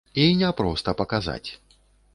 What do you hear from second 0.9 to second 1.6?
паказаць.